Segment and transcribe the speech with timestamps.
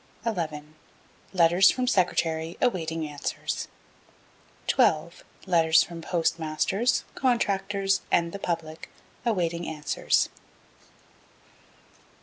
[0.25, 0.73] 11.
[1.31, 3.67] Letters from Secretary awaiting answers.
[4.65, 5.23] 12.
[5.45, 6.01] do.
[6.01, 8.89] Postmasters, Contractors and the Public
[9.27, 10.29] awaiting answers.